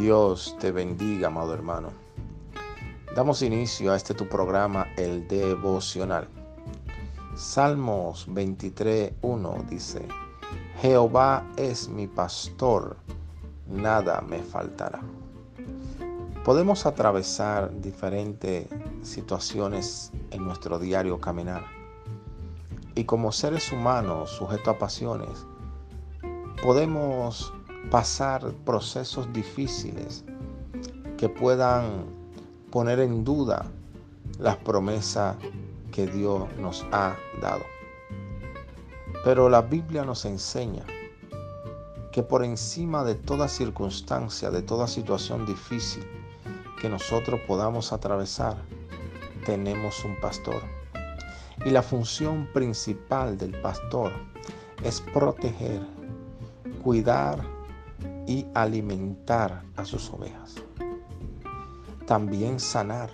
Dios 0.00 0.56
te 0.58 0.72
bendiga, 0.72 1.26
amado 1.26 1.52
hermano. 1.52 1.90
Damos 3.14 3.42
inicio 3.42 3.92
a 3.92 3.96
este 3.96 4.14
tu 4.14 4.26
programa, 4.26 4.86
el 4.96 5.28
devocional. 5.28 6.26
Salmos 7.36 8.26
23.1 8.26 9.66
dice, 9.66 10.08
Jehová 10.80 11.46
es 11.58 11.90
mi 11.90 12.06
pastor, 12.06 12.96
nada 13.68 14.22
me 14.22 14.38
faltará. 14.38 15.02
Podemos 16.46 16.86
atravesar 16.86 17.70
diferentes 17.82 18.68
situaciones 19.02 20.12
en 20.30 20.42
nuestro 20.42 20.78
diario 20.78 21.20
caminar. 21.20 21.66
Y 22.94 23.04
como 23.04 23.32
seres 23.32 23.70
humanos 23.70 24.30
sujetos 24.30 24.68
a 24.68 24.78
pasiones, 24.78 25.44
podemos 26.62 27.52
pasar 27.90 28.52
procesos 28.64 29.32
difíciles 29.32 30.24
que 31.16 31.28
puedan 31.28 32.06
poner 32.70 33.00
en 33.00 33.24
duda 33.24 33.66
las 34.38 34.56
promesas 34.56 35.36
que 35.92 36.06
Dios 36.06 36.44
nos 36.58 36.86
ha 36.92 37.16
dado. 37.40 37.64
Pero 39.24 39.48
la 39.48 39.62
Biblia 39.62 40.04
nos 40.04 40.24
enseña 40.24 40.84
que 42.12 42.22
por 42.22 42.44
encima 42.44 43.04
de 43.04 43.14
toda 43.14 43.48
circunstancia, 43.48 44.50
de 44.50 44.62
toda 44.62 44.86
situación 44.86 45.46
difícil 45.46 46.04
que 46.80 46.88
nosotros 46.88 47.40
podamos 47.46 47.92
atravesar, 47.92 48.56
tenemos 49.44 50.04
un 50.04 50.18
pastor. 50.20 50.62
Y 51.64 51.70
la 51.70 51.82
función 51.82 52.48
principal 52.54 53.36
del 53.36 53.60
pastor 53.60 54.12
es 54.82 55.00
proteger, 55.00 55.82
cuidar 56.82 57.44
y 58.26 58.46
alimentar 58.54 59.62
a 59.76 59.84
sus 59.84 60.10
ovejas. 60.10 60.54
También 62.06 62.60
sanar. 62.60 63.10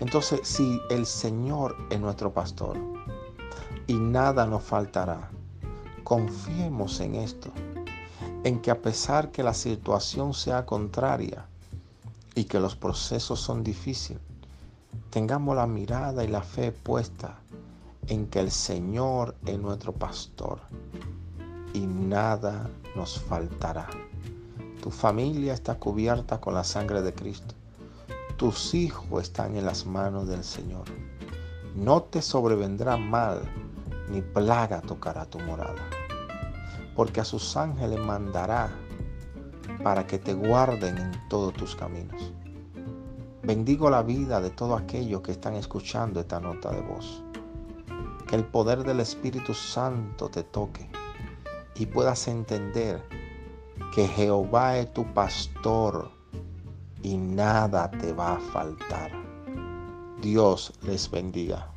Entonces, 0.00 0.40
si 0.44 0.80
el 0.90 1.06
Señor 1.06 1.76
es 1.90 2.00
nuestro 2.00 2.32
pastor 2.32 2.76
y 3.86 3.94
nada 3.94 4.46
nos 4.46 4.62
faltará, 4.62 5.30
confiemos 6.02 7.00
en 7.00 7.16
esto, 7.16 7.50
en 8.44 8.60
que 8.60 8.70
a 8.70 8.80
pesar 8.80 9.30
que 9.30 9.42
la 9.42 9.54
situación 9.54 10.34
sea 10.34 10.66
contraria 10.66 11.46
y 12.34 12.44
que 12.44 12.60
los 12.60 12.76
procesos 12.76 13.40
son 13.40 13.64
difíciles, 13.64 14.22
tengamos 15.10 15.56
la 15.56 15.66
mirada 15.66 16.24
y 16.24 16.28
la 16.28 16.42
fe 16.42 16.72
puesta 16.72 17.38
en 18.08 18.26
que 18.26 18.40
el 18.40 18.50
Señor 18.50 19.34
es 19.46 19.58
nuestro 19.58 19.92
pastor 19.92 20.60
y 21.74 21.86
nada 21.86 22.70
nos 22.94 23.20
faltará. 23.20 23.88
Tu 24.80 24.90
familia 24.90 25.52
está 25.52 25.74
cubierta 25.74 26.40
con 26.40 26.54
la 26.54 26.64
sangre 26.64 27.02
de 27.02 27.12
Cristo. 27.12 27.54
Tus 28.36 28.74
hijos 28.74 29.24
están 29.24 29.56
en 29.56 29.66
las 29.66 29.84
manos 29.84 30.28
del 30.28 30.44
Señor. 30.44 30.84
No 31.74 32.02
te 32.02 32.22
sobrevendrá 32.22 32.96
mal, 32.96 33.42
ni 34.08 34.22
plaga 34.22 34.80
tocará 34.80 35.26
tu 35.26 35.40
morada. 35.40 35.82
Porque 36.94 37.20
a 37.20 37.24
sus 37.24 37.56
ángeles 37.56 37.98
mandará 37.98 38.70
para 39.82 40.06
que 40.06 40.18
te 40.18 40.32
guarden 40.32 40.96
en 40.96 41.28
todos 41.28 41.52
tus 41.54 41.74
caminos. 41.74 42.32
Bendigo 43.42 43.90
la 43.90 44.02
vida 44.02 44.40
de 44.40 44.50
todos 44.50 44.80
aquellos 44.80 45.22
que 45.22 45.32
están 45.32 45.54
escuchando 45.54 46.20
esta 46.20 46.38
nota 46.38 46.70
de 46.70 46.82
voz. 46.82 47.22
Que 48.28 48.36
el 48.36 48.44
poder 48.44 48.84
del 48.84 49.00
Espíritu 49.00 49.54
Santo 49.54 50.28
te 50.28 50.44
toque 50.44 50.88
y 51.76 51.86
puedas 51.86 52.28
entender 52.28 53.02
que 53.94 54.06
Jehová 54.08 54.78
es 54.78 54.92
tu 54.92 55.04
pastor 55.14 56.10
y 57.02 57.16
nada 57.16 57.90
te 57.90 58.12
va 58.12 58.34
a 58.34 58.40
faltar. 58.40 59.10
Dios 60.20 60.72
les 60.82 61.10
bendiga. 61.10 61.68